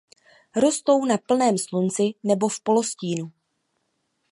[0.55, 3.31] Rostou na plném slunci nebo v polostínu.